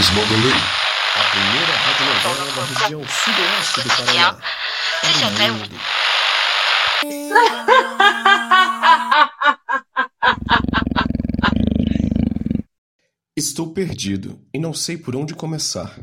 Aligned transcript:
Cosmogoly, 0.00 0.48
a 1.14 1.24
primeira 1.30 1.74
radionovela 1.76 2.50
da 2.52 2.64
região 2.64 3.02
sudoeste 3.06 3.82
do 3.82 3.88
Paraná. 3.90 4.38
Para 5.36 5.52
o 5.52 5.54
mundo. 5.56 5.76
Estou 13.36 13.74
perdido 13.74 14.40
e 14.54 14.58
não 14.58 14.72
sei 14.72 14.96
por 14.96 15.14
onde 15.14 15.34
começar. 15.34 16.02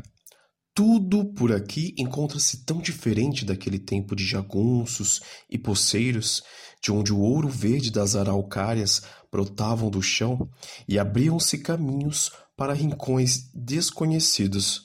Tudo 0.72 1.34
por 1.34 1.50
aqui 1.50 1.92
encontra-se 1.98 2.64
tão 2.64 2.78
diferente 2.78 3.44
daquele 3.44 3.80
tempo 3.80 4.14
de 4.14 4.24
jagunços 4.24 5.20
e 5.50 5.58
poceiros, 5.58 6.44
de 6.80 6.92
onde 6.92 7.12
o 7.12 7.18
ouro 7.18 7.48
verde 7.48 7.90
das 7.90 8.14
araucárias 8.14 9.02
brotavam 9.28 9.90
do 9.90 10.00
chão 10.00 10.48
e 10.86 11.00
abriam-se 11.00 11.58
caminhos 11.58 12.30
para 12.58 12.74
rincões 12.74 13.48
desconhecidos. 13.54 14.82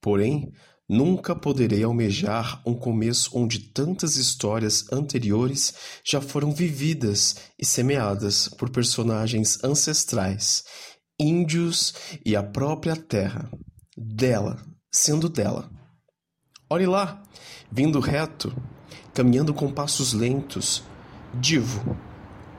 Porém, 0.00 0.50
nunca 0.88 1.36
poderei 1.36 1.84
almejar 1.84 2.62
um 2.66 2.72
começo 2.72 3.30
onde 3.38 3.58
tantas 3.58 4.16
histórias 4.16 4.90
anteriores 4.90 5.74
já 6.02 6.22
foram 6.22 6.50
vividas 6.50 7.36
e 7.58 7.66
semeadas 7.66 8.48
por 8.48 8.70
personagens 8.70 9.62
ancestrais, 9.62 10.64
índios 11.20 11.94
e 12.24 12.34
a 12.34 12.42
própria 12.42 12.96
terra, 12.96 13.50
dela, 13.94 14.56
sendo 14.90 15.28
dela. 15.28 15.70
Olhe 16.70 16.86
lá, 16.86 17.22
vindo 17.70 18.00
reto, 18.00 18.50
caminhando 19.12 19.52
com 19.52 19.70
passos 19.70 20.14
lentos, 20.14 20.82
Divo, 21.34 21.98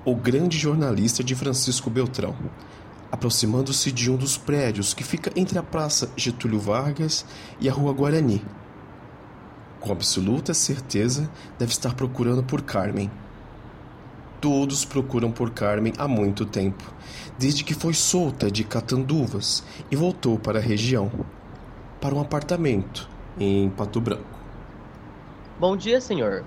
o 0.05 0.15
grande 0.15 0.57
jornalista 0.57 1.23
de 1.23 1.33
Francisco 1.33 1.89
Beltrão, 1.89 2.35
aproximando-se 3.15 3.93
de 3.93 4.11
um 4.11 4.17
dos 4.17 4.37
prédios 4.37 4.93
que 4.93 5.03
fica 5.03 5.31
entre 5.37 5.57
a 5.57 5.63
Praça 5.63 6.11
Getúlio 6.17 6.59
Vargas 6.59 7.25
e 7.61 7.69
a 7.69 7.71
Rua 7.71 7.93
Guarani. 7.93 8.43
Com 9.79 9.93
absoluta 9.93 10.53
certeza, 10.53 11.29
deve 11.57 11.71
estar 11.71 11.95
procurando 11.95 12.43
por 12.43 12.61
Carmen. 12.61 13.09
Todos 14.41 14.83
procuram 14.83 15.31
por 15.31 15.51
Carmen 15.51 15.93
há 15.97 16.09
muito 16.09 16.45
tempo, 16.45 16.83
desde 17.39 17.63
que 17.63 17.73
foi 17.73 17.93
solta 17.93 18.51
de 18.51 18.65
Catanduvas 18.65 19.63
e 19.89 19.95
voltou 19.95 20.37
para 20.37 20.59
a 20.59 20.61
região, 20.61 21.09
para 22.01 22.13
um 22.13 22.19
apartamento 22.19 23.09
em 23.39 23.69
Pato 23.69 24.01
Branco. 24.01 24.39
Bom 25.57 25.77
dia, 25.77 26.01
senhor. 26.01 26.43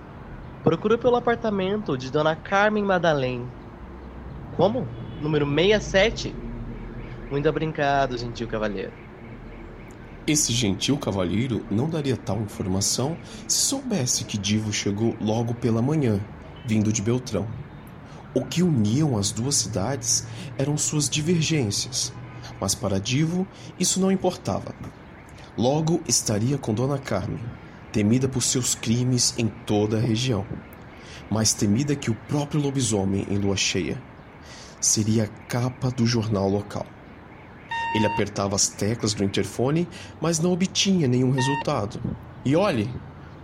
Procuro 0.62 0.98
pelo 0.98 1.16
apartamento 1.16 1.96
de 1.96 2.10
Dona 2.10 2.36
Carmen 2.36 2.84
Madalém. 2.84 3.48
Como? 4.54 4.86
Número 5.22 5.46
67? 5.46 6.47
Muito 7.30 7.48
obrigado, 7.48 8.16
gentil 8.16 8.48
cavalheiro. 8.48 8.92
Esse 10.26 10.52
gentil 10.52 10.98
cavalheiro 10.98 11.64
não 11.70 11.88
daria 11.88 12.16
tal 12.16 12.40
informação 12.40 13.16
se 13.46 13.60
soubesse 13.60 14.24
que 14.24 14.36
Divo 14.36 14.72
chegou 14.72 15.16
logo 15.20 15.54
pela 15.54 15.80
manhã, 15.80 16.20
vindo 16.66 16.92
de 16.92 17.00
Beltrão. 17.00 17.46
O 18.34 18.44
que 18.44 18.62
uniam 18.62 19.16
as 19.16 19.30
duas 19.30 19.56
cidades 19.56 20.26
eram 20.58 20.76
suas 20.76 21.08
divergências, 21.08 22.12
mas 22.60 22.74
para 22.74 23.00
Divo 23.00 23.46
isso 23.78 24.00
não 24.00 24.12
importava. 24.12 24.74
Logo 25.56 26.02
estaria 26.06 26.58
com 26.58 26.74
Dona 26.74 26.98
Carmen, 26.98 27.40
temida 27.90 28.28
por 28.28 28.42
seus 28.42 28.74
crimes 28.74 29.34
em 29.38 29.48
toda 29.48 29.96
a 29.96 30.00
região, 30.00 30.46
mais 31.30 31.54
temida 31.54 31.96
que 31.96 32.10
o 32.10 32.14
próprio 32.14 32.60
lobisomem 32.60 33.26
em 33.30 33.38
lua 33.38 33.56
cheia. 33.56 34.00
Seria 34.80 35.24
a 35.24 35.28
capa 35.48 35.90
do 35.90 36.06
jornal 36.06 36.48
local. 36.48 36.86
Ele 37.94 38.06
apertava 38.06 38.54
as 38.54 38.68
teclas 38.68 39.14
do 39.14 39.24
interfone, 39.24 39.88
mas 40.20 40.38
não 40.38 40.52
obtinha 40.52 41.08
nenhum 41.08 41.30
resultado. 41.30 42.00
E 42.44 42.54
olhe, 42.54 42.88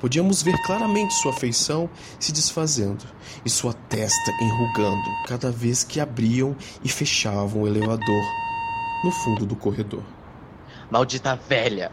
podíamos 0.00 0.42
ver 0.42 0.56
claramente 0.62 1.14
sua 1.14 1.32
feição 1.32 1.88
se 2.20 2.32
desfazendo 2.32 3.04
e 3.44 3.50
sua 3.50 3.72
testa 3.72 4.32
enrugando 4.40 5.10
cada 5.26 5.50
vez 5.50 5.82
que 5.82 6.00
abriam 6.00 6.54
e 6.82 6.88
fechavam 6.88 7.62
o 7.62 7.66
elevador 7.66 8.24
no 9.02 9.10
fundo 9.10 9.46
do 9.46 9.56
corredor. 9.56 10.02
Maldita 10.90 11.36
velha! 11.36 11.90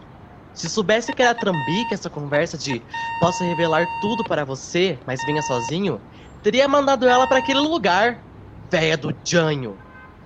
Se 0.53 0.69
soubesse 0.69 1.13
que 1.13 1.21
era 1.21 1.33
trambique 1.33 1.93
essa 1.93 2.09
conversa 2.09 2.57
de 2.57 2.81
posso 3.19 3.43
revelar 3.43 3.87
tudo 4.01 4.23
para 4.23 4.43
você, 4.43 4.99
mas 5.07 5.23
venha 5.25 5.41
sozinho, 5.41 6.01
teria 6.43 6.67
mandado 6.67 7.07
ela 7.07 7.25
para 7.25 7.37
aquele 7.37 7.59
lugar. 7.59 8.21
Velha 8.69 8.97
do 8.97 9.15
Janho. 9.23 9.77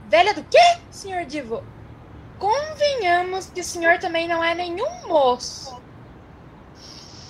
Velha 0.10 0.34
do 0.34 0.44
quê, 0.44 0.80
senhor 0.90 1.26
Divo? 1.26 1.64
Convenhamos 2.40 3.48
que 3.48 3.62
o 3.62 3.64
senhor 3.64 3.98
também 4.00 4.28
não 4.28 4.44
é 4.44 4.54
nenhum 4.54 5.08
moço. 5.08 5.82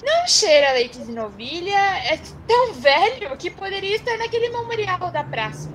Não 0.04 0.28
cheira 0.28 0.74
leite 0.74 1.00
de 1.00 1.12
novilha, 1.12 1.80
é 2.06 2.20
tão 2.48 2.74
velho 2.74 3.36
que 3.38 3.50
poderia 3.50 3.96
estar 3.96 4.18
naquele 4.18 4.50
memorial 4.50 5.12
da 5.12 5.24
praça. 5.24 5.70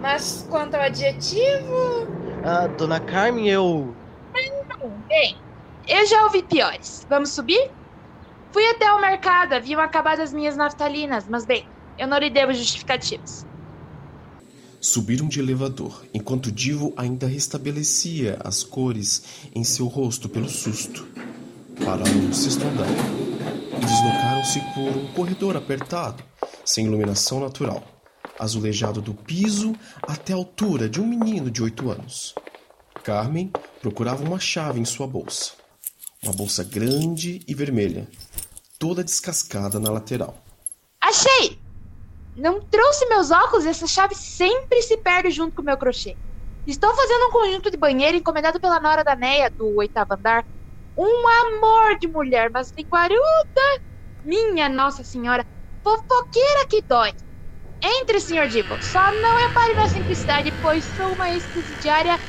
Mas 0.00 0.46
quanto 0.48 0.74
ao 0.74 0.82
adjetivo. 0.82 2.06
Ah, 2.44 2.66
dona 2.66 3.00
Carmen, 3.00 3.48
eu. 3.48 3.94
Bem, 5.08 5.36
eu 5.86 6.06
já 6.06 6.22
ouvi 6.24 6.42
piores. 6.42 7.06
Vamos 7.08 7.32
subir? 7.32 7.70
Fui 8.52 8.64
até 8.70 8.90
o 8.92 9.00
mercado, 9.00 9.54
haviam 9.54 9.80
acabado 9.80 10.20
as 10.20 10.32
minhas 10.32 10.56
naftalinas, 10.56 11.28
mas 11.28 11.44
bem, 11.44 11.68
eu 11.98 12.06
não 12.06 12.18
lhe 12.18 12.30
devo 12.30 12.52
justificativas. 12.54 13.46
Subiram 14.80 15.26
de 15.28 15.40
elevador, 15.40 16.04
enquanto 16.14 16.52
Divo 16.52 16.92
ainda 16.96 17.26
restabelecia 17.26 18.38
as 18.44 18.62
cores 18.62 19.22
em 19.52 19.64
seu 19.64 19.86
rosto 19.86 20.28
pelo 20.28 20.48
susto. 20.48 21.06
Pararam 21.84 22.14
no 22.14 22.32
sexto 22.32 22.62
andar 22.64 22.86
e 22.86 23.80
deslocaram-se 23.80 24.60
por 24.74 24.96
um 24.96 25.12
corredor 25.14 25.56
apertado, 25.56 26.22
sem 26.64 26.86
iluminação 26.86 27.40
natural, 27.40 27.82
azulejado 28.38 29.02
do 29.02 29.14
piso 29.14 29.74
até 30.02 30.32
a 30.32 30.36
altura 30.36 30.88
de 30.88 31.00
um 31.00 31.06
menino 31.06 31.50
de 31.50 31.60
oito 31.62 31.90
anos. 31.90 32.34
Carmen 33.02 33.50
procurava 33.80 34.22
uma 34.22 34.38
chave 34.38 34.78
em 34.78 34.84
sua 34.84 35.06
bolsa. 35.08 35.52
Uma 36.22 36.32
bolsa 36.32 36.62
grande 36.62 37.42
e 37.48 37.54
vermelha, 37.54 38.08
toda 38.78 39.02
descascada 39.02 39.80
na 39.80 39.90
lateral. 39.90 40.36
Achei! 41.00 41.58
Não 42.38 42.60
trouxe 42.68 43.06
meus 43.08 43.30
óculos 43.32 43.64
e 43.64 43.68
essa 43.68 43.86
chave 43.86 44.14
sempre 44.14 44.80
se 44.82 44.96
perde 44.98 45.30
junto 45.30 45.54
com 45.54 45.62
o 45.62 45.64
meu 45.64 45.76
crochê. 45.76 46.16
Estou 46.64 46.94
fazendo 46.94 47.26
um 47.26 47.32
conjunto 47.32 47.70
de 47.70 47.76
banheiro 47.76 48.16
encomendado 48.16 48.60
pela 48.60 48.78
Nora 48.78 49.02
da 49.02 49.16
Neia, 49.16 49.50
do 49.50 49.74
oitavo 49.76 50.14
andar. 50.14 50.44
Um 50.96 51.28
amor 51.28 51.98
de 51.98 52.06
mulher, 52.06 52.50
mas 52.50 52.72
linguaruda! 52.76 53.18
Minha 54.22 54.68
Nossa 54.68 55.02
Senhora, 55.02 55.44
fofoqueira 55.82 56.66
que 56.68 56.82
dói! 56.88 57.12
Entre, 57.82 58.20
senhor 58.20 58.46
Divo, 58.48 58.76
só 58.80 59.00
não 59.00 59.36
repare 59.48 59.74
na 59.74 59.88
simplicidade, 59.88 60.52
pois 60.60 60.84
sou 60.84 61.14
uma 61.14 61.30
ex-presidiária 61.30 62.20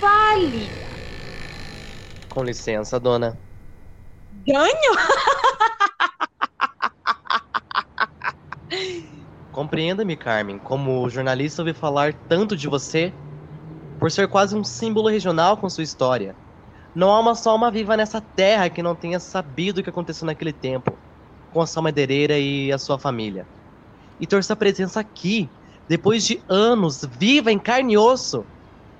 válida. 0.00 0.88
Com 2.28 2.42
licença, 2.44 3.00
dona. 3.00 3.40
Ganho? 4.46 4.92
Compreenda-me, 9.56 10.14
Carmen, 10.16 10.58
como 10.58 11.08
jornalista 11.08 11.62
ouvi 11.62 11.72
falar 11.72 12.12
tanto 12.28 12.54
de 12.54 12.68
você, 12.68 13.10
por 13.98 14.10
ser 14.10 14.28
quase 14.28 14.54
um 14.54 14.62
símbolo 14.62 15.08
regional 15.08 15.56
com 15.56 15.70
sua 15.70 15.82
história. 15.82 16.36
Não 16.94 17.10
há 17.10 17.18
uma 17.18 17.34
só 17.34 17.52
alma 17.52 17.70
viva 17.70 17.96
nessa 17.96 18.20
terra 18.20 18.68
que 18.68 18.82
não 18.82 18.94
tenha 18.94 19.18
sabido 19.18 19.78
o 19.78 19.82
que 19.82 19.88
aconteceu 19.88 20.26
naquele 20.26 20.52
tempo, 20.52 20.94
com 21.54 21.62
a 21.62 21.66
sua 21.66 21.80
madeireira 21.80 22.38
e 22.38 22.70
a 22.70 22.76
sua 22.76 22.98
família. 22.98 23.46
E 24.20 24.26
torcer 24.26 24.54
presença 24.56 25.00
aqui, 25.00 25.48
depois 25.88 26.26
de 26.26 26.38
anos, 26.50 27.02
viva 27.18 27.50
em 27.50 27.58
carne 27.58 27.94
e 27.94 27.96
osso. 27.96 28.44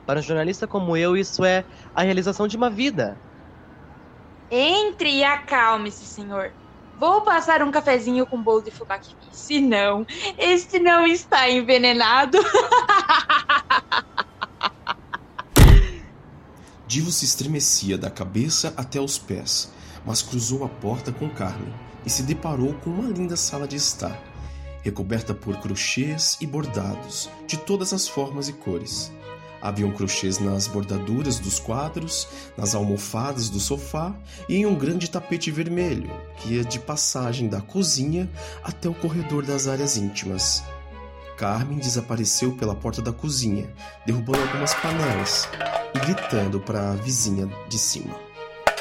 Para 0.06 0.20
um 0.20 0.22
jornalista 0.22 0.66
como 0.66 0.96
eu, 0.96 1.18
isso 1.18 1.44
é 1.44 1.66
a 1.94 2.00
realização 2.00 2.48
de 2.48 2.56
uma 2.56 2.70
vida. 2.70 3.14
Entre 4.50 5.16
e 5.16 5.22
acalme-se, 5.22 6.06
senhor. 6.06 6.50
Vou 6.98 7.20
passar 7.20 7.62
um 7.62 7.70
cafezinho 7.70 8.26
com 8.26 8.42
bolo 8.42 8.62
de 8.62 8.70
fubá 8.70 8.98
que. 8.98 9.14
Se 9.32 9.60
não, 9.60 10.06
este 10.38 10.78
não 10.78 11.06
está 11.06 11.48
envenenado. 11.48 12.38
Divo 16.86 17.10
se 17.12 17.24
estremecia 17.24 17.98
da 17.98 18.08
cabeça 18.10 18.72
até 18.76 19.00
os 19.00 19.18
pés, 19.18 19.70
mas 20.06 20.22
cruzou 20.22 20.64
a 20.64 20.68
porta 20.68 21.12
com 21.12 21.28
Carmen 21.28 21.74
e 22.04 22.10
se 22.10 22.22
deparou 22.22 22.72
com 22.74 22.90
uma 22.90 23.10
linda 23.10 23.36
sala 23.36 23.68
de 23.68 23.76
estar, 23.76 24.18
recoberta 24.82 25.34
por 25.34 25.56
crochês 25.58 26.38
e 26.40 26.46
bordados 26.46 27.28
de 27.46 27.56
todas 27.56 27.92
as 27.92 28.08
formas 28.08 28.48
e 28.48 28.52
cores. 28.52 29.12
Haviam 29.66 29.90
crochês 29.90 30.38
nas 30.38 30.68
bordaduras 30.68 31.40
dos 31.40 31.58
quadros, 31.58 32.28
nas 32.56 32.72
almofadas 32.72 33.50
do 33.50 33.58
sofá 33.58 34.14
e 34.48 34.58
em 34.58 34.64
um 34.64 34.76
grande 34.76 35.10
tapete 35.10 35.50
vermelho 35.50 36.08
que 36.36 36.54
ia 36.54 36.64
de 36.64 36.78
passagem 36.78 37.48
da 37.48 37.60
cozinha 37.60 38.30
até 38.62 38.88
o 38.88 38.94
corredor 38.94 39.44
das 39.44 39.66
áreas 39.66 39.96
íntimas. 39.96 40.62
Carmen 41.36 41.78
desapareceu 41.78 42.52
pela 42.52 42.76
porta 42.76 43.02
da 43.02 43.12
cozinha, 43.12 43.68
derrubando 44.06 44.40
algumas 44.42 44.72
panelas 44.74 45.48
e 45.92 45.98
gritando 45.98 46.60
para 46.60 46.92
a 46.92 46.94
vizinha 46.94 47.50
de 47.68 47.76
cima. 47.76 48.14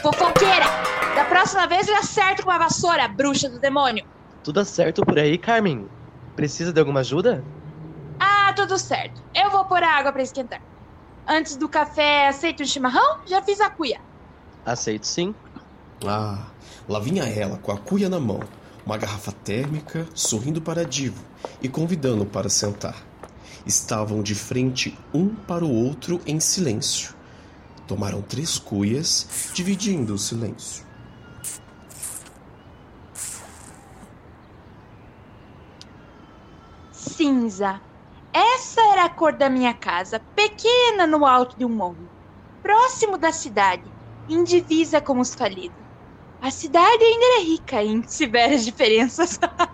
Fofoqueira! 0.03 0.67
Da 1.15 1.25
próxima 1.25 1.65
vez 1.65 1.87
eu 1.87 1.95
acerto 1.95 2.43
com 2.43 2.51
a 2.51 2.59
vassoura, 2.59 3.07
bruxa 3.07 3.49
do 3.49 3.59
demônio. 3.59 4.05
Tudo 4.43 4.63
certo 4.63 5.03
por 5.03 5.17
aí, 5.17 5.35
Carmen? 5.39 5.87
Precisa 6.35 6.71
de 6.71 6.79
alguma 6.79 6.99
ajuda? 6.99 7.43
Ah, 8.19 8.53
tudo 8.55 8.77
certo. 8.77 9.19
Eu 9.33 9.49
vou 9.49 9.65
pôr 9.65 9.81
a 9.81 9.89
água 9.89 10.11
para 10.11 10.21
esquentar. 10.21 10.61
Antes 11.27 11.55
do 11.55 11.67
café, 11.67 12.27
aceita 12.27 12.61
um 12.61 12.65
chimarrão? 12.65 13.19
Já 13.25 13.41
fiz 13.41 13.59
a 13.59 13.69
cuia. 13.69 13.99
Aceito 14.63 15.07
sim. 15.07 15.33
Ah, 16.05 16.47
lá 16.87 16.99
vinha 16.99 17.23
ela 17.23 17.57
com 17.57 17.71
a 17.71 17.77
cuia 17.77 18.07
na 18.07 18.19
mão, 18.19 18.39
uma 18.85 18.97
garrafa 18.97 19.31
térmica, 19.31 20.07
sorrindo 20.13 20.61
para 20.61 20.85
Divo 20.85 21.23
e 21.61 21.67
convidando-o 21.67 22.27
para 22.27 22.49
sentar. 22.49 22.95
Estavam 23.65 24.21
de 24.21 24.35
frente 24.35 24.95
um 25.11 25.29
para 25.29 25.65
o 25.65 25.71
outro 25.71 26.21
em 26.27 26.39
silêncio. 26.39 27.15
Tomaram 27.87 28.21
três 28.21 28.59
cuias, 28.59 29.51
dividindo 29.53 30.13
o 30.13 30.19
silêncio. 30.19 30.85
Cinza. 36.91 37.81
Essa 38.35 38.81
era 38.91 39.05
a 39.05 39.09
cor 39.09 39.37
da 39.37 39.49
minha 39.49 39.73
casa, 39.73 40.21
pequena 40.35 41.07
no 41.07 41.25
alto 41.25 41.57
de 41.57 41.65
um 41.65 41.69
morro, 41.69 42.11
próximo 42.61 43.17
da 43.17 43.31
cidade, 43.31 43.95
indivisa 44.27 44.99
com 45.01 45.19
os 45.19 45.33
falidos. 45.33 45.85
A 46.41 46.51
cidade 46.51 47.03
ainda 47.03 47.25
era 47.27 47.43
rica 47.45 47.83
em 47.83 48.03
severas 48.07 48.65
diferenças. 48.65 49.39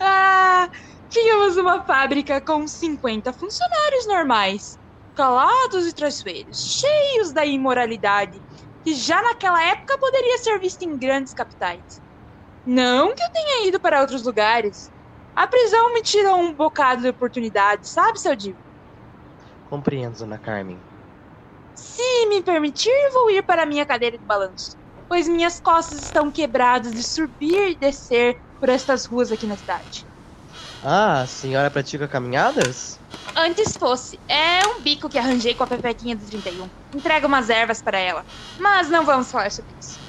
ah, 0.00 0.68
tínhamos 1.10 1.56
uma 1.58 1.84
fábrica 1.84 2.40
com 2.40 2.66
50 2.66 3.32
funcionários 3.34 4.06
normais, 4.06 4.78
calados 5.14 5.86
e 5.86 5.92
traiçoeiros, 5.94 6.56
cheios 6.58 7.32
da 7.34 7.44
imoralidade, 7.44 8.42
que 8.82 8.94
já 8.94 9.20
naquela 9.22 9.62
época 9.62 9.98
poderia 9.98 10.38
ser 10.38 10.58
vista 10.60 10.84
em 10.84 10.98
grandes 10.98 11.32
capitais. 11.34 12.00
Não 12.64 13.14
que 13.14 13.22
eu 13.22 13.28
tenha 13.32 13.68
ido 13.68 13.80
para 13.80 14.00
outros 14.00 14.22
lugares. 14.24 14.90
A 15.36 15.46
prisão 15.46 15.94
me 15.94 16.02
tirou 16.02 16.40
um 16.40 16.52
bocado 16.54 17.02
de 17.02 17.08
oportunidade, 17.08 17.88
sabe, 17.88 18.18
seu 18.18 18.34
Divo? 18.34 18.58
Compreendo, 19.64 20.16
Dona 20.18 20.38
Carmen. 20.38 20.82
Se 21.74 22.26
me 22.26 22.42
permitir, 22.42 22.90
vou 23.12 23.30
ir 23.30 23.42
para 23.44 23.62
a 23.62 23.66
minha 23.66 23.86
cadeira 23.86 24.18
de 24.18 24.24
balanço, 24.24 24.76
pois 25.08 25.28
minhas 25.28 25.60
costas 25.60 26.02
estão 26.02 26.30
quebradas 26.32 26.92
de 26.92 27.02
subir 27.04 27.70
e 27.72 27.78
descer 27.78 28.36
por 28.58 28.68
estas 28.68 29.06
ruas 29.06 29.30
aqui 29.30 29.46
na 29.46 29.56
cidade. 29.56 30.06
Ah, 30.80 31.20
a 31.22 31.26
senhora 31.26 31.70
pratica 31.70 32.08
caminhadas? 32.08 33.02
Antes 33.36 33.76
fosse. 33.76 34.22
É 34.28 34.66
um 34.66 34.82
bico 34.82 35.08
que 35.08 35.18
arranjei 35.18 35.54
com 35.54 35.62
a 35.64 35.66
Pepequinha 35.66 36.16
do 36.16 36.26
31. 36.26 36.70
Entrega 36.92 37.26
umas 37.26 37.50
ervas 37.50 37.82
para 37.82 37.98
ela. 37.98 38.26
Mas 38.58 38.88
não 38.88 39.04
vamos 39.04 39.30
falar 39.30 39.50
sobre 39.50 39.74
isso. 39.80 40.00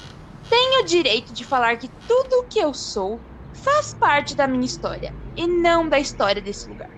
Tenho 0.49 0.83
o 0.83 0.85
direito 0.85 1.33
de 1.33 1.45
falar 1.45 1.77
que 1.77 1.89
tudo 2.07 2.33
o 2.41 2.47
que 2.49 2.59
eu 2.59 2.73
sou 2.73 3.25
faz 3.63 3.93
parte 3.93 4.35
da 4.35 4.47
minha 4.47 4.65
história 4.65 5.13
e 5.35 5.47
não 5.47 5.87
da 5.89 5.99
história 5.99 6.41
desse 6.41 6.67
lugar. 6.69 6.89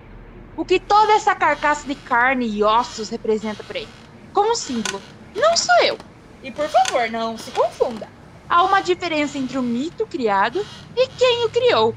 O 0.56 0.66
que 0.66 0.80
toda 0.80 1.14
essa 1.14 1.36
carcaça 1.36 1.88
de 1.88 1.96
carne 1.96 2.48
e 2.48 2.64
ossos 2.64 3.10
representa 3.10 3.64
para 3.64 3.80
ele. 3.80 3.96
Como 4.34 4.56
símbolo, 4.56 5.02
não 5.36 5.56
sou 5.56 5.76
eu. 5.84 5.98
E 6.42 6.52
por 6.52 6.68
favor, 6.70 7.10
não 7.10 7.38
se 7.38 7.52
confunda. 7.52 8.08
Há 8.48 8.64
uma 8.64 8.82
diferença 8.82 9.38
entre 9.38 9.58
o 9.58 9.62
mito 9.62 10.08
criado 10.08 10.60
e 10.96 11.08
quem 11.08 11.46
o 11.46 11.50
criou, 11.50 11.96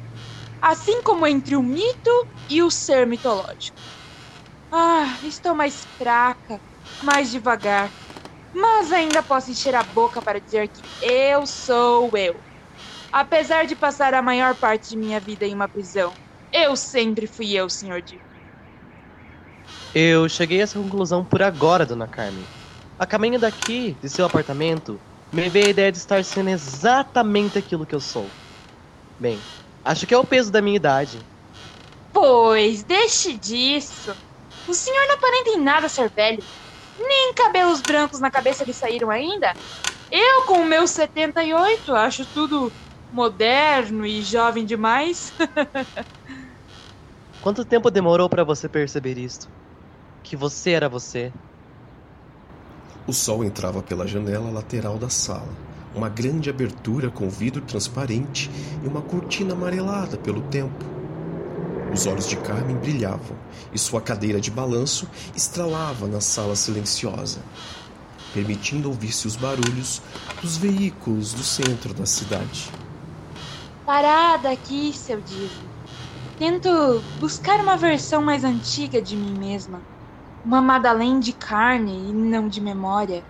assim 0.61 1.03
como 1.03 1.27
entre 1.27 1.57
o 1.57 1.63
mito 1.63 2.11
e 2.49 2.63
o 2.63 2.71
ser 2.71 3.07
mitológico. 3.07 3.79
Ah, 4.71 5.19
estou 5.23 5.55
mais 5.55 5.85
fraca, 5.97 6.61
mais 7.03 7.31
devagar, 7.31 7.91
mas 8.53 8.93
ainda 8.93 9.23
posso 9.23 9.51
encher 9.51 9.75
a 9.75 9.83
boca 9.83 10.21
para 10.23 10.41
dizer 10.41 10.69
que 10.69 10.83
eu 11.01 11.47
sou 11.47 12.11
eu. 12.17 12.45
Apesar 13.13 13.67
de 13.67 13.77
passar 13.77 14.15
a 14.15 14.23
maior 14.23 14.57
parte 14.59 14.89
de 14.91 14.99
minha 14.99 15.21
vida 15.21 15.47
em 15.47 15.55
uma 15.55 15.69
prisão, 15.69 16.19
eu 16.53 16.77
sempre 16.77 17.27
fui 17.29 17.53
eu, 17.53 17.69
Sr. 17.71 18.03
D. 18.03 18.23
Eu 19.95 20.29
cheguei 20.29 20.61
a 20.61 20.65
essa 20.65 20.79
conclusão 20.79 21.25
por 21.25 21.43
agora, 21.43 21.87
Dona 21.87 22.09
Carmen. 22.09 22.51
A 22.99 23.07
caminho 23.07 23.39
daqui, 23.39 23.95
de 23.95 24.09
seu 24.09 24.25
apartamento, 24.25 25.03
me 25.33 25.49
veio 25.51 25.67
a 25.69 25.71
ideia 25.71 25.93
de 25.93 25.99
estar 25.99 26.25
sendo 26.25 26.51
exatamente 26.51 27.59
aquilo 27.59 27.87
que 27.87 27.95
eu 27.95 28.01
sou. 28.01 28.37
Bem, 29.19 29.47
acho 29.85 30.07
que 30.07 30.15
é 30.15 30.19
o 30.19 30.27
peso 30.27 30.53
da 30.53 30.63
minha 30.63 30.77
idade. 30.77 31.29
Pois, 32.13 32.85
deixe 32.85 33.39
disso. 33.39 34.17
O 34.67 34.75
senhor 34.75 35.07
não 35.09 35.15
aparenta 35.17 35.51
em 35.51 35.61
nada 35.63 35.89
ser 35.89 36.11
velho. 36.15 36.47
Nem 36.99 37.35
cabelos 37.35 37.83
brancos 37.83 38.21
na 38.21 38.31
cabeça 38.31 38.65
lhe 38.65 38.75
saíram 38.75 39.11
ainda. 39.11 39.57
Eu, 40.11 40.45
com 40.47 40.63
o 40.63 40.67
meu 40.67 40.87
78, 40.87 41.95
acho 41.95 42.27
tudo 42.29 42.75
moderno 43.13 44.07
e 44.07 44.23
jovem 44.23 44.65
demais. 44.65 45.33
Quanto 47.43 47.65
tempo 47.65 47.91
demorou 47.91 48.29
para 48.29 48.45
você 48.45 48.69
perceber 48.69 49.19
isto? 49.19 49.49
Que 50.23 50.37
você 50.37 50.71
era 50.71 50.89
você? 50.89 51.33
O 53.07 53.13
sol 53.13 53.45
entrava 53.45 53.83
pela 53.83 54.07
janela 54.07 54.49
lateral 54.51 54.97
da 54.97 55.09
sala, 55.09 55.49
uma 55.93 56.09
grande 56.09 56.49
abertura 56.49 57.11
com 57.11 57.29
vidro 57.29 57.61
transparente 57.63 58.49
e 58.83 58.87
uma 58.87 59.03
cortina 59.03 59.55
amarelada 59.55 60.17
pelo 60.17 60.41
tempo. 60.43 60.85
Os 61.93 62.07
olhos 62.07 62.29
de 62.29 62.37
Carmen 62.37 62.77
brilhavam 62.77 63.37
e 63.73 63.79
sua 63.79 64.01
cadeira 64.01 64.41
de 64.41 64.51
balanço 64.51 65.07
estralava 65.37 66.07
na 66.07 66.21
sala 66.21 66.55
silenciosa, 66.55 67.41
permitindo 68.33 68.89
ouvir-se 68.89 69.27
os 69.27 69.35
barulhos 69.37 70.01
dos 70.41 70.57
veículos 70.57 71.35
do 71.35 71.43
centro 71.43 71.93
da 71.93 72.07
cidade. 72.07 72.71
Parada 73.93 74.51
aqui, 74.51 74.91
seu 74.95 75.21
Divo. 75.21 75.69
Tento 76.39 77.05
buscar 77.21 77.61
uma 77.61 77.77
versão 77.77 78.23
mais 78.23 78.43
antiga 78.43 79.03
de 79.03 79.15
mim 79.15 79.39
mesma. 79.39 79.83
Uma 80.43 80.63
Madalene 80.63 81.21
de 81.21 81.35
carne 81.35 82.09
e 82.09 82.11
não 82.11 82.49
de 82.49 82.59
memória. 82.59 83.23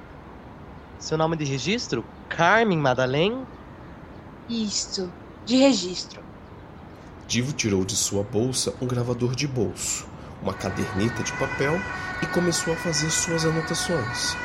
Seu 1.00 1.18
nome 1.18 1.36
de 1.36 1.42
registro? 1.42 2.04
Carmen 2.28 2.78
Madalene? 2.78 3.44
Isto, 4.48 5.12
de 5.44 5.56
registro. 5.56 6.22
Divo 7.26 7.52
tirou 7.52 7.84
de 7.84 7.96
sua 7.96 8.22
bolsa 8.22 8.72
um 8.80 8.86
gravador 8.86 9.34
de 9.34 9.48
bolso, 9.48 10.06
uma 10.40 10.54
caderneta 10.54 11.24
de 11.24 11.32
papel 11.32 11.74
e 12.22 12.26
começou 12.26 12.72
a 12.72 12.76
fazer 12.76 13.10
suas 13.10 13.44
anotações. 13.44 14.36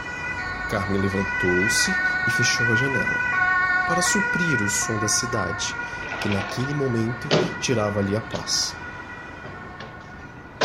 Carmen 0.71 1.00
levantou-se 1.00 1.91
e 1.91 2.31
fechou 2.31 2.65
a 2.65 2.75
janela, 2.75 3.86
para 3.88 4.01
suprir 4.01 4.59
o 4.63 4.67
som 4.67 4.97
da 4.97 5.07
cidade, 5.07 5.75
que 6.21 6.29
naquele 6.29 6.74
momento 6.74 7.27
tirava 7.59 8.01
lhe 8.01 8.15
a 8.15 8.21
paz. 8.21 8.75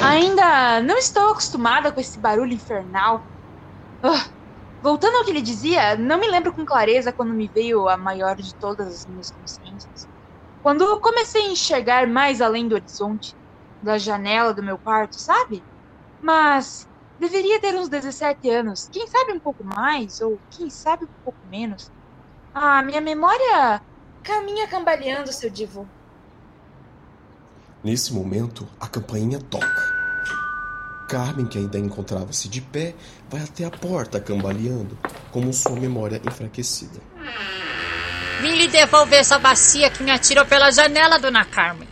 Ainda 0.01 0.81
não 0.83 0.97
estou 0.99 1.31
acostumada 1.31 1.93
com 1.93 2.01
esse 2.01 2.21
barulho 2.21 2.53
infernal. 2.55 3.25
Ah, 4.03 4.31
voltando 4.83 5.17
ao 5.19 5.25
que 5.25 5.31
ele 5.33 5.43
dizia, 5.43 5.97
não 5.97 6.19
me 6.21 6.29
lembro 6.29 6.55
com 6.55 6.65
clareza 6.67 7.13
quando 7.13 7.35
me 7.35 7.49
veio 7.55 7.89
a 7.89 7.97
maior 7.97 8.37
de 8.37 8.57
todas 8.59 8.89
as 8.89 9.07
minhas 9.07 9.31
consciências. 9.31 10.09
Quando 10.63 11.01
comecei 11.01 11.43
a 11.47 11.51
enxergar 11.53 12.07
mais 12.09 12.41
além 12.41 12.69
do 12.69 12.75
horizonte, 12.77 13.37
da 13.83 13.99
janela 13.99 14.55
do 14.55 14.63
meu 14.63 14.79
quarto, 14.79 15.17
sabe? 15.21 15.67
Mas 16.21 16.87
deveria 17.19 17.61
ter 17.61 17.75
uns 17.77 17.89
17 17.91 18.49
anos, 18.51 18.89
quem 18.93 19.07
sabe 19.09 19.33
um 19.35 19.41
pouco 19.41 19.65
mais, 19.65 20.21
ou 20.21 20.43
quem 20.51 20.71
sabe 20.71 21.05
um 21.07 21.09
pouco 21.25 21.39
menos. 21.47 21.91
Ah, 22.55 22.83
minha 22.83 23.01
memória 23.01 23.83
caminha 24.23 24.67
cambaleando, 24.69 25.33
seu 25.33 25.51
divo. 25.51 25.89
Nesse 27.83 28.13
momento, 28.13 28.67
a 28.81 28.87
campainha 28.87 29.41
toca. 29.41 30.03
Carmen, 31.09 31.47
que 31.47 31.59
ainda 31.59 31.79
encontrava-se 31.79 32.49
de 32.49 32.61
pé, 32.61 32.95
vai 33.29 33.43
até 33.43 33.65
a 33.65 33.71
porta 33.71 34.21
cambaleando, 34.21 34.97
com 35.31 35.53
sua 35.53 35.73
memória 35.73 36.21
enfraquecida. 36.25 37.01
Vim 38.41 38.57
lhe 38.57 38.69
devolver 38.69 39.21
essa 39.21 39.39
bacia 39.39 39.91
que 39.91 40.03
me 40.03 40.11
atirou 40.11 40.47
pela 40.47 40.71
janela, 40.71 41.19
dona 41.19 41.45
Carmen. 41.45 41.92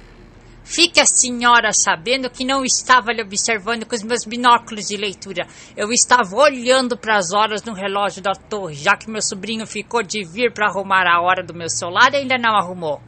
Fique 0.70 1.00
a 1.00 1.04
senhora 1.04 1.72
sabendo 1.72 2.30
que 2.30 2.44
não 2.44 2.64
estava 2.64 3.12
lhe 3.12 3.20
observando 3.20 3.84
com 3.84 3.92
os 3.92 4.04
meus 4.04 4.24
binóculos 4.24 4.86
de 4.86 4.96
leitura. 4.96 5.44
Eu 5.76 5.90
estava 5.90 6.32
olhando 6.36 6.96
para 6.96 7.18
as 7.18 7.32
horas 7.32 7.64
no 7.64 7.72
relógio 7.72 8.22
da 8.22 8.36
torre, 8.36 8.76
já 8.76 8.96
que 8.96 9.10
meu 9.10 9.20
sobrinho 9.20 9.66
ficou 9.66 10.00
de 10.00 10.22
vir 10.24 10.54
para 10.54 10.68
arrumar 10.68 11.08
a 11.08 11.20
hora 11.20 11.42
do 11.42 11.52
meu 11.52 11.68
celular 11.68 12.14
e 12.14 12.18
ainda 12.18 12.38
não 12.38 12.54
arrumou. 12.54 13.02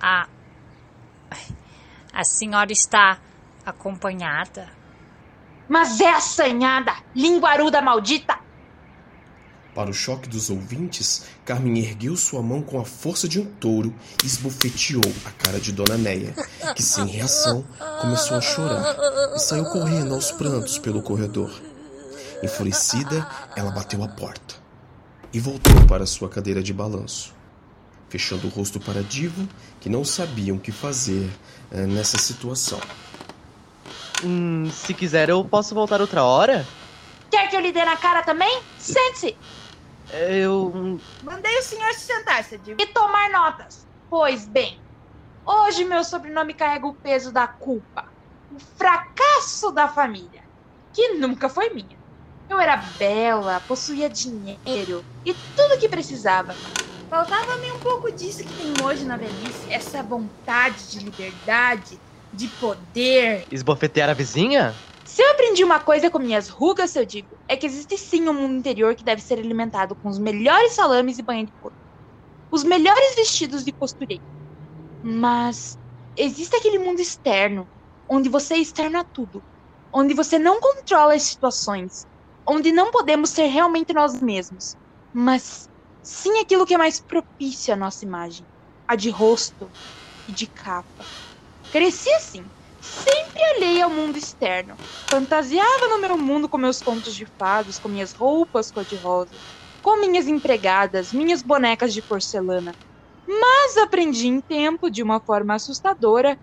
A. 0.00 0.26
A 2.10 2.24
senhora 2.24 2.72
está 2.72 3.20
acompanhada. 3.66 4.66
Mas 5.68 6.00
é 6.00 6.08
assanhada, 6.08 6.94
linguaruda 7.14 7.82
maldita! 7.82 8.38
Para 9.74 9.90
o 9.90 9.94
choque 9.94 10.26
dos 10.26 10.48
ouvintes, 10.48 11.28
Carmen 11.48 11.78
ergueu 11.78 12.14
sua 12.14 12.42
mão 12.42 12.60
com 12.60 12.78
a 12.78 12.84
força 12.84 13.26
de 13.26 13.40
um 13.40 13.46
touro 13.46 13.94
e 14.22 14.26
esbofeteou 14.26 15.00
a 15.24 15.30
cara 15.30 15.58
de 15.58 15.72
Dona 15.72 15.96
Neia, 15.96 16.34
que 16.76 16.82
sem 16.82 17.06
reação 17.06 17.64
começou 18.02 18.36
a 18.36 18.40
chorar 18.42 18.94
e 19.34 19.38
saiu 19.38 19.64
correndo 19.64 20.12
aos 20.12 20.30
prantos 20.30 20.78
pelo 20.78 21.00
corredor. 21.00 21.50
Enfurecida, 22.42 23.26
ela 23.56 23.70
bateu 23.70 24.04
a 24.04 24.08
porta 24.08 24.56
e 25.32 25.40
voltou 25.40 25.86
para 25.86 26.04
sua 26.04 26.28
cadeira 26.28 26.62
de 26.62 26.74
balanço, 26.74 27.34
fechando 28.10 28.46
o 28.46 28.50
rosto 28.50 28.78
para 28.78 29.02
Divo, 29.02 29.48
que 29.80 29.88
não 29.88 30.04
sabiam 30.04 30.58
o 30.58 30.60
que 30.60 30.70
fazer 30.70 31.30
eh, 31.70 31.86
nessa 31.86 32.18
situação. 32.18 32.80
Hum, 34.22 34.70
se 34.70 34.92
quiser, 34.92 35.30
eu 35.30 35.42
posso 35.46 35.74
voltar 35.74 36.02
outra 36.02 36.22
hora? 36.24 36.66
Quer 37.30 37.48
que 37.48 37.56
eu 37.56 37.60
lhe 37.60 37.72
dê 37.72 37.86
na 37.86 37.96
cara 37.96 38.22
também? 38.22 38.60
Sente-se! 38.78 39.34
Eu. 40.10 40.98
Mandei 41.22 41.58
o 41.58 41.62
senhor 41.62 41.92
se 41.92 42.06
sentar, 42.06 42.42
seu 42.44 42.58
Divo. 42.58 42.80
e 42.80 42.86
tomar 42.86 43.30
notas. 43.30 43.86
Pois 44.08 44.46
bem, 44.46 44.80
hoje 45.44 45.84
meu 45.84 46.02
sobrenome 46.02 46.54
carrega 46.54 46.86
o 46.86 46.94
peso 46.94 47.30
da 47.30 47.46
culpa, 47.46 48.06
o 48.50 48.58
fracasso 48.76 49.70
da 49.70 49.86
família, 49.86 50.42
que 50.92 51.14
nunca 51.14 51.48
foi 51.48 51.70
minha. 51.70 51.98
Eu 52.48 52.58
era 52.58 52.76
bela, 52.98 53.62
possuía 53.68 54.08
dinheiro 54.08 55.04
e 55.24 55.34
tudo 55.54 55.78
que 55.78 55.88
precisava. 55.88 56.54
Faltava-me 57.10 57.70
um 57.72 57.78
pouco 57.78 58.10
disso 58.10 58.44
que 58.44 58.52
tem 58.54 58.84
hoje 58.84 59.04
na 59.04 59.16
velhice. 59.16 59.70
Essa 59.70 60.02
vontade 60.02 60.90
de 60.90 60.98
liberdade, 61.00 61.98
de 62.32 62.48
poder. 62.48 63.46
Esbofetear 63.50 64.10
a 64.10 64.14
vizinha? 64.14 64.74
Se 65.04 65.22
eu 65.22 65.30
aprendi 65.30 65.64
uma 65.64 65.80
coisa 65.80 66.10
com 66.10 66.18
minhas 66.18 66.48
rugas, 66.48 66.94
eu 66.96 67.04
digo, 67.04 67.28
é 67.48 67.56
que 67.56 67.66
existe 67.66 67.96
sim 67.98 68.28
um 68.28 68.34
mundo 68.34 68.58
interior 68.58 68.94
que 68.94 69.04
deve 69.04 69.22
ser 69.22 69.38
alimentado 69.38 69.96
com 69.96 70.08
os 70.08 70.18
melhores 70.18 70.74
salames 70.74 71.18
e 71.18 71.22
banha 71.22 71.44
de 71.46 71.52
porco, 71.60 71.78
os 72.50 72.64
melhores 72.64 73.16
vestidos 73.16 73.64
de 73.64 73.72
costureiro. 73.72 74.24
Mas 75.02 75.78
existe 76.16 76.56
aquele 76.56 76.78
mundo 76.78 77.00
externo, 77.00 77.70
onde 78.08 78.28
você 78.28 78.54
é 78.54 78.58
externo 78.58 78.98
a 78.98 79.04
tudo, 79.04 79.44
onde 79.92 80.14
você 80.14 80.38
não 80.38 80.60
controla 80.60 81.14
as 81.14 81.22
situações, 81.24 82.06
onde 82.48 82.72
não 82.72 82.90
podemos 82.90 83.30
ser 83.30 83.46
realmente 83.46 83.92
nós 83.92 84.20
mesmos, 84.20 84.76
mas 85.12 85.68
sim 86.02 86.38
aquilo 86.40 86.66
que 86.66 86.74
é 86.74 86.78
mais 86.78 87.00
propício 87.00 87.72
à 87.74 87.76
nossa 87.76 88.04
imagem, 88.04 88.46
a 88.86 88.96
de 88.96 89.10
rosto 89.10 89.72
e 90.26 90.32
de 90.32 90.46
capa. 90.48 91.08
Cresci 91.70 92.10
assim, 92.14 92.50
sempre 92.88 93.42
alheia 93.42 93.84
ao 93.84 93.90
mundo 93.90 94.16
externo. 94.16 94.74
Fantasiava 95.06 95.88
no 95.88 95.98
meu 95.98 96.16
mundo 96.16 96.48
com 96.48 96.58
meus 96.58 96.82
contos 96.82 97.14
de 97.14 97.26
fadas, 97.26 97.78
com 97.78 97.88
minhas 97.88 98.12
roupas 98.12 98.70
cor-de-rosa, 98.70 99.30
com 99.82 100.00
minhas 100.00 100.26
empregadas, 100.26 101.12
minhas 101.12 101.42
bonecas 101.42 101.92
de 101.92 102.02
porcelana. 102.02 102.74
Mas 103.26 103.76
aprendi 103.76 104.26
em 104.26 104.40
tempo, 104.40 104.90
de 104.90 105.02
uma 105.02 105.20
forma 105.20 105.54
assustadora, 105.54 106.38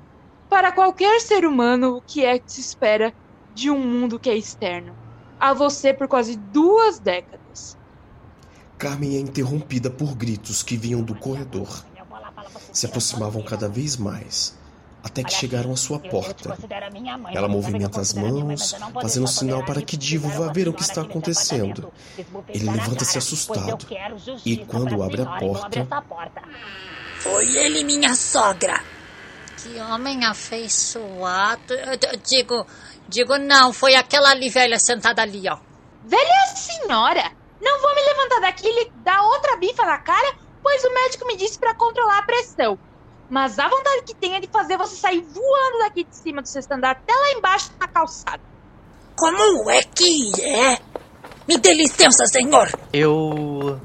para 0.49 0.71
qualquer 0.71 1.19
ser 1.19 1.45
humano 1.45 1.97
o 1.97 2.01
que 2.01 2.23
é 2.23 2.37
que 2.37 2.51
se 2.51 2.61
espera 2.61 3.13
de 3.53 3.69
um 3.71 3.79
mundo 3.79 4.19
que 4.19 4.29
é 4.29 4.37
externo. 4.37 4.95
A 5.39 5.53
você 5.53 5.93
por 5.93 6.07
quase 6.07 6.35
duas 6.35 6.99
décadas. 6.99 7.77
Carmen 8.77 9.15
é 9.15 9.19
interrompida 9.19 9.89
por 9.89 10.15
gritos 10.15 10.61
que 10.61 10.77
vinham 10.77 11.01
do 11.01 11.15
corredor. 11.15 11.83
Se 12.71 12.85
aproximavam 12.85 13.41
cada 13.41 13.67
vez 13.67 13.97
mais, 13.97 14.57
até 15.05 15.23
que 15.23 15.31
chegaram 15.31 15.71
à 15.71 15.77
sua 15.77 15.99
porta. 15.99 16.57
Ela 17.31 17.47
movimenta 17.47 18.01
as 18.01 18.11
mãos, 18.11 18.75
fazendo 18.99 19.27
sinal 19.27 19.63
para 19.63 19.79
que 19.79 19.95
Divo 19.95 20.27
vá 20.29 20.51
ver 20.51 20.67
o 20.67 20.73
que 20.73 20.81
está 20.81 21.01
acontecendo. 21.01 21.93
Ele 22.49 22.71
levanta-se 22.71 23.15
assustado, 23.15 23.85
e 24.43 24.57
quando 24.57 25.03
abre 25.03 25.21
a 25.21 25.37
porta, 25.37 25.87
Foi 27.19 27.55
ele, 27.55 27.83
minha 27.83 28.15
sogra. 28.15 28.81
Que 29.57 29.79
homem 29.79 30.25
afeiçoado. 30.25 31.73
Eu 31.73 32.17
Digo, 32.23 32.65
digo 33.07 33.37
não, 33.37 33.71
foi 33.71 33.93
aquela 33.93 34.31
ali 34.31 34.49
velha 34.49 34.79
sentada 34.79 35.21
ali, 35.21 35.47
ó. 35.47 35.59
Velha 36.03 36.55
senhora, 36.55 37.31
não 37.61 37.79
vou 37.79 37.95
me 37.95 38.01
levantar 38.01 38.41
daqui 38.41 38.67
e 38.67 38.71
lhe 38.71 38.91
dar 39.03 39.21
outra 39.21 39.55
bifa 39.57 39.85
na 39.85 39.99
cara, 39.99 40.35
pois 40.63 40.83
o 40.83 40.93
médico 40.93 41.27
me 41.27 41.37
disse 41.37 41.59
para 41.59 41.75
controlar 41.75 42.19
a 42.19 42.23
pressão. 42.23 42.79
Mas 43.29 43.57
a 43.57 43.67
vontade 43.67 44.03
que 44.05 44.15
tenho 44.15 44.35
é 44.35 44.39
de 44.39 44.47
fazer 44.47 44.77
você 44.77 44.95
sair 44.95 45.21
voando 45.21 45.79
daqui 45.79 46.03
de 46.03 46.15
cima 46.15 46.41
do 46.41 46.47
seu 46.47 46.59
estandarte 46.59 47.01
até 47.03 47.13
lá 47.13 47.31
embaixo 47.31 47.71
na 47.79 47.87
calçada. 47.87 48.41
Como 49.15 49.69
é 49.69 49.81
que 49.81 50.31
é? 50.41 50.79
Me 51.47 51.57
dê 51.57 51.73
licença, 51.73 52.25
senhor. 52.25 52.69
Eu. 52.91 53.79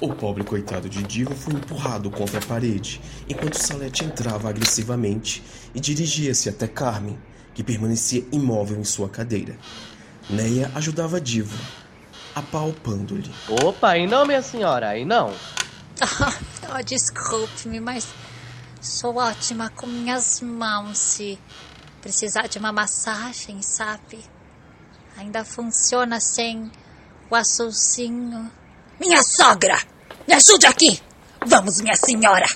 o 0.00 0.14
pobre 0.14 0.44
coitado 0.44 0.88
de 0.88 1.02
Divo 1.02 1.34
foi 1.34 1.54
empurrado 1.54 2.10
contra 2.10 2.38
a 2.38 2.46
parede, 2.46 3.00
enquanto 3.28 3.54
Salete 3.54 4.04
entrava 4.04 4.48
agressivamente 4.48 5.42
e 5.74 5.80
dirigia-se 5.80 6.48
até 6.48 6.66
Carmen, 6.66 7.18
que 7.54 7.62
permanecia 7.64 8.24
imóvel 8.30 8.78
em 8.78 8.84
sua 8.84 9.08
cadeira. 9.08 9.58
Neia 10.30 10.70
ajudava 10.74 11.20
Divo, 11.20 11.58
apalpando-lhe. 12.34 13.30
Opa, 13.64 13.90
aí 13.90 14.06
não, 14.06 14.24
minha 14.24 14.42
senhora, 14.42 14.88
aí 14.90 15.04
não. 15.04 15.32
Oh, 16.70 16.82
desculpe-me, 16.84 17.80
mas 17.80 18.06
sou 18.80 19.16
ótima 19.16 19.70
com 19.70 19.86
minhas 19.86 20.40
mãos. 20.40 20.98
Se 20.98 21.38
precisar 22.00 22.48
de 22.48 22.58
uma 22.58 22.72
massagem, 22.72 23.62
sabe? 23.62 24.24
Ainda 25.16 25.44
funciona 25.44 26.20
sem 26.20 26.70
o 27.30 27.34
azulzinho. 27.34 28.50
Minha 29.00 29.22
sogra! 29.22 29.78
Me 30.26 30.34
ajude 30.34 30.66
aqui! 30.66 31.00
Vamos, 31.46 31.80
minha 31.80 31.96
senhora! 31.96 32.46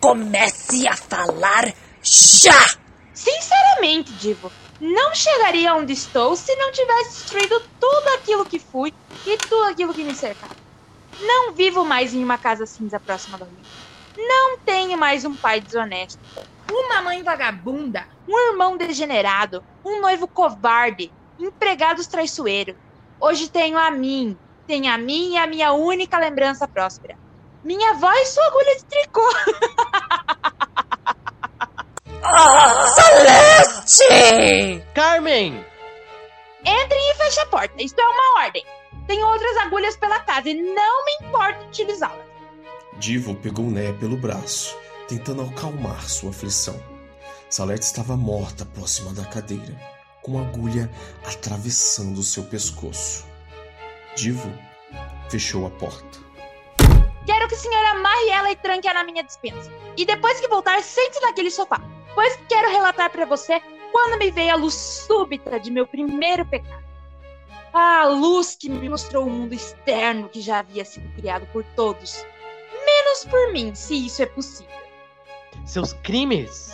Comece 0.00 0.86
a 0.88 0.96
falar 0.96 1.72
já! 2.02 2.76
Sinceramente, 3.14 4.12
Divo, 4.14 4.50
não 4.80 5.14
chegaria 5.14 5.74
onde 5.74 5.92
estou 5.92 6.34
se 6.34 6.54
não 6.56 6.72
tivesse 6.72 7.20
destruído 7.20 7.60
tudo 7.78 8.08
aquilo 8.16 8.44
que 8.44 8.58
fui 8.58 8.92
e 9.26 9.36
tudo 9.36 9.64
aquilo 9.64 9.94
que 9.94 10.02
me 10.02 10.14
cercava. 10.14 10.56
Não 11.20 11.52
vivo 11.52 11.84
mais 11.84 12.14
em 12.14 12.24
uma 12.24 12.38
casa 12.38 12.66
cinza 12.66 12.98
próxima 12.98 13.38
do 13.38 13.44
rio. 13.44 13.81
Não 14.16 14.58
tenho 14.58 14.96
mais 14.98 15.24
um 15.24 15.34
pai 15.34 15.60
desonesto, 15.60 16.18
Uma 16.70 17.02
mãe 17.02 17.22
vagabunda. 17.22 18.06
um 18.28 18.38
irmão 18.50 18.76
degenerado, 18.76 19.64
um 19.84 20.00
noivo 20.00 20.26
covarde, 20.28 21.12
empregados 21.38 22.06
traiçoeiros. 22.06 22.76
Hoje 23.20 23.48
tenho 23.50 23.78
a 23.78 23.90
mim, 23.90 24.36
tenho 24.66 24.92
a 24.92 24.98
mim 24.98 25.32
e 25.32 25.36
a 25.36 25.46
minha 25.46 25.72
única 25.72 26.18
lembrança 26.18 26.66
próspera. 26.68 27.16
Minha 27.64 27.90
avó 27.90 28.12
e 28.12 28.26
sua 28.26 28.46
agulha 28.46 28.76
de 28.76 28.84
tricô. 28.84 29.22
Celeste! 32.94 34.84
Carmen! 34.94 35.64
Entrem 36.64 37.10
e 37.10 37.14
feche 37.14 37.40
a 37.40 37.46
porta. 37.46 37.74
Isto 37.82 38.00
é 38.00 38.04
uma 38.04 38.42
ordem. 38.44 38.64
Tenho 39.06 39.26
outras 39.26 39.56
agulhas 39.58 39.96
pela 39.96 40.20
casa 40.20 40.48
e 40.48 40.54
não 40.54 41.04
me 41.04 41.12
importo 41.26 41.64
utilizá-las. 41.66 42.31
Divo 43.02 43.34
pegou 43.34 43.64
Neia 43.64 43.92
pelo 43.94 44.16
braço, 44.16 44.78
tentando 45.08 45.42
acalmar 45.42 46.08
sua 46.08 46.30
aflição. 46.30 46.80
Salete 47.50 47.84
estava 47.84 48.16
morta 48.16 48.64
próxima 48.64 49.12
da 49.12 49.24
cadeira, 49.24 49.76
com 50.22 50.38
a 50.38 50.42
agulha 50.42 50.88
atravessando 51.26 52.22
seu 52.22 52.44
pescoço. 52.44 53.26
Divo 54.14 54.48
fechou 55.28 55.66
a 55.66 55.70
porta. 55.70 56.20
Quero 57.26 57.48
que 57.48 57.56
a 57.56 57.58
senhora 57.58 57.90
amarre 57.90 58.28
ela 58.28 58.52
e 58.52 58.56
tranque-a 58.56 58.94
na 58.94 59.02
minha 59.02 59.24
dispensa. 59.24 59.68
E 59.96 60.06
depois 60.06 60.38
que 60.38 60.46
voltar, 60.46 60.80
sente 60.80 61.20
naquele 61.22 61.50
sofá. 61.50 61.80
Pois 62.14 62.38
quero 62.48 62.70
relatar 62.70 63.10
para 63.10 63.26
você 63.26 63.60
quando 63.90 64.16
me 64.16 64.30
veio 64.30 64.52
a 64.52 64.56
luz 64.56 64.74
súbita 64.74 65.58
de 65.58 65.72
meu 65.72 65.88
primeiro 65.88 66.46
pecado. 66.46 66.84
A 67.72 68.06
luz 68.06 68.54
que 68.54 68.68
me 68.68 68.88
mostrou 68.88 69.26
o 69.26 69.30
mundo 69.30 69.54
externo 69.54 70.28
que 70.28 70.40
já 70.40 70.60
havia 70.60 70.84
sido 70.84 71.12
criado 71.16 71.48
por 71.52 71.64
todos. 71.74 72.24
Menos 73.12 73.24
por 73.26 73.52
mim, 73.52 73.74
se 73.74 74.06
isso 74.06 74.22
é 74.22 74.26
possível. 74.26 74.72
Seus 75.66 75.92
crimes? 75.92 76.72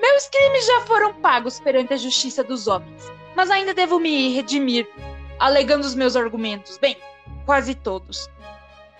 Meus 0.00 0.26
crimes 0.26 0.66
já 0.66 0.80
foram 0.80 1.14
pagos 1.14 1.60
perante 1.60 1.94
a 1.94 1.96
justiça 1.96 2.42
dos 2.42 2.66
homens, 2.66 3.04
mas 3.36 3.52
ainda 3.52 3.72
devo 3.72 4.00
me 4.00 4.34
redimir, 4.34 4.88
alegando 5.38 5.86
os 5.86 5.94
meus 5.94 6.16
argumentos. 6.16 6.76
Bem, 6.76 6.96
quase 7.46 7.76
todos. 7.76 8.28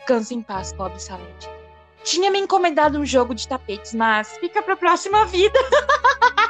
Canse 0.06 0.32
em 0.32 0.42
paz, 0.42 0.72
pobre 0.72 1.00
Salete. 1.00 1.50
Tinha 2.04 2.30
me 2.30 2.38
encomendado 2.38 3.00
um 3.00 3.04
jogo 3.04 3.34
de 3.34 3.48
tapetes, 3.48 3.92
mas 3.92 4.38
fica 4.38 4.62
pra 4.62 4.76
próxima 4.76 5.26
vida. 5.26 5.58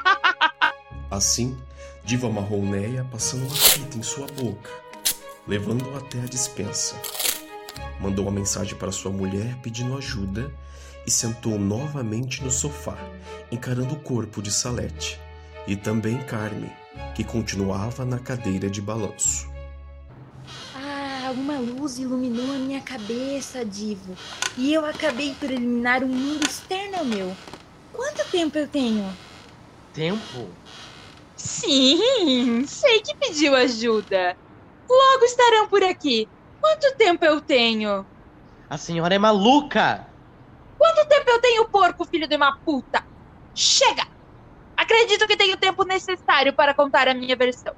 Assim, 1.11 1.59
Divo 2.05 2.27
amarrou 2.27 2.61
Neia, 2.61 3.09
passando 3.11 3.47
uma 3.47 3.57
fita 3.57 3.97
em 3.97 4.03
sua 4.03 4.27
boca, 4.27 4.71
levando-o 5.49 5.97
até 5.97 6.19
a 6.21 6.27
dispensa. 6.27 6.95
Mandou 8.01 8.25
uma 8.25 8.33
mensagem 8.33 8.75
para 8.77 8.91
sua 8.91 9.11
mulher 9.11 9.57
pedindo 9.63 9.97
ajuda 9.97 10.51
e 11.07 11.11
sentou 11.11 11.59
novamente 11.59 12.43
no 12.43 12.51
sofá, 12.51 12.97
encarando 13.53 13.95
o 13.95 14.01
corpo 14.01 14.41
de 14.41 14.51
Salete, 14.51 15.21
e 15.67 15.77
também 15.77 16.19
Carmen, 16.25 16.73
que 17.15 17.23
continuava 17.23 18.05
na 18.05 18.19
cadeira 18.19 18.71
de 18.71 18.81
balanço. 18.81 19.51
Ah, 20.75 21.31
uma 21.33 21.59
luz 21.59 21.99
iluminou 21.99 22.55
a 22.55 22.59
minha 22.59 22.81
cabeça, 22.81 23.65
Divo. 23.65 24.17
E 24.57 24.73
eu 24.73 24.85
acabei 24.87 25.35
por 25.35 25.51
eliminar 25.51 26.03
um 26.03 26.09
mundo 26.09 26.47
externo 26.47 26.99
ao 26.99 27.05
meu. 27.05 27.37
Quanto 27.93 28.25
tempo 28.31 28.57
eu 28.57 28.67
tenho? 28.67 29.15
Tempo? 29.93 30.49
Sim, 31.37 32.65
sei 32.67 33.01
que 33.01 33.15
pediu 33.17 33.55
ajuda. 33.55 34.37
Logo 34.89 35.25
estarão 35.25 35.69
por 35.69 35.83
aqui. 35.83 36.29
Quanto 36.61 36.95
tempo 36.97 37.25
eu 37.25 37.41
tenho? 37.41 38.07
A 38.69 38.77
senhora 38.77 39.15
é 39.15 39.19
maluca! 39.19 40.07
Quanto 40.79 41.07
tempo 41.09 41.31
eu 41.31 41.41
tenho, 41.41 41.69
porco, 41.69 42.05
filho 42.05 42.29
de 42.29 42.37
uma 42.37 42.57
puta? 42.59 43.05
Chega! 43.55 44.07
Acredito 44.77 45.27
que 45.27 45.37
tenho 45.37 45.55
o 45.55 45.59
tempo 45.59 45.85
necessário 45.85 46.53
para 46.53 46.75
contar 46.75 47.09
a 47.09 47.15
minha 47.15 47.37
versão. 47.37 47.75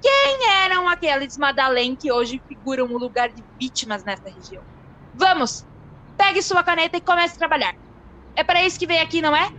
Quem 0.00 0.48
eram 0.50 0.88
aqueles 0.88 1.38
Madalém 1.38 1.94
que 1.94 2.12
hoje 2.12 2.42
figuram 2.48 2.86
o 2.86 2.98
lugar 2.98 3.28
de 3.28 3.42
vítimas 3.58 4.04
nessa 4.04 4.28
região? 4.28 4.62
Vamos! 5.14 5.64
Pegue 6.16 6.42
sua 6.42 6.62
caneta 6.62 6.96
e 6.96 7.00
comece 7.00 7.36
a 7.36 7.38
trabalhar. 7.38 7.74
É 8.34 8.42
para 8.42 8.64
isso 8.64 8.78
que 8.78 8.86
veio 8.86 9.02
aqui, 9.02 9.22
não 9.22 9.34
é? 9.34 9.52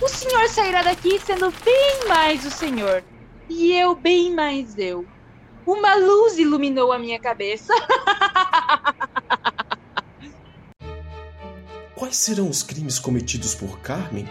O 0.00 0.08
senhor 0.08 0.48
sairá 0.48 0.82
daqui 0.82 1.18
sendo 1.18 1.52
bem 1.64 2.08
mais 2.08 2.44
o 2.44 2.50
senhor. 2.50 3.02
E 3.48 3.72
eu 3.72 3.94
bem 3.94 4.34
mais 4.34 4.78
eu. 4.78 5.06
Uma 5.68 5.94
luz 5.96 6.38
iluminou 6.38 6.90
a 6.92 6.98
minha 6.98 7.20
cabeça. 7.20 7.74
Quais 11.94 12.16
serão 12.16 12.48
os 12.48 12.62
crimes 12.62 12.98
cometidos 12.98 13.54
por 13.54 13.78
Carmen? 13.80 14.26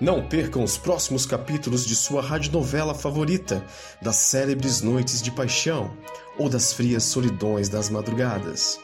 Não 0.00 0.26
percam 0.26 0.64
os 0.64 0.78
próximos 0.78 1.26
capítulos 1.26 1.84
de 1.84 1.94
sua 1.94 2.22
radionovela 2.22 2.94
favorita, 2.94 3.62
das 4.00 4.16
célebres 4.16 4.80
noites 4.80 5.20
de 5.20 5.30
paixão 5.30 5.94
ou 6.38 6.48
das 6.48 6.72
frias 6.72 7.04
solidões 7.04 7.68
das 7.68 7.90
madrugadas. 7.90 8.80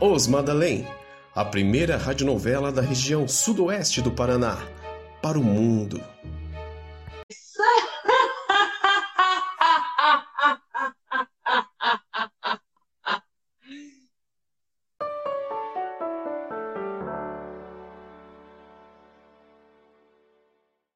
Os 0.00 0.28
Madalém, 0.28 0.86
a 1.34 1.44
primeira 1.44 1.96
radionovela 1.96 2.70
da 2.70 2.80
região 2.80 3.26
sudoeste 3.26 4.00
do 4.00 4.12
Paraná, 4.12 4.58
para 5.20 5.36
o 5.36 5.42
mundo. 5.42 6.13